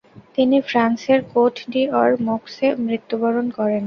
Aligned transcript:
তিনি 0.35 0.57
ফ্রান্সের 0.61 1.19
Cote- 1.33 1.65
d'Or 1.71 2.09
মৌক্সে 2.21 2.67
মৃত্যুবরণ 2.85 3.45
করেন। 3.49 3.79